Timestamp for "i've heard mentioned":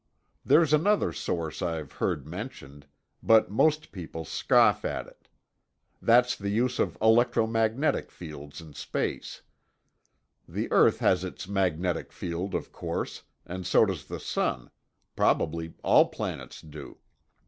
1.61-2.87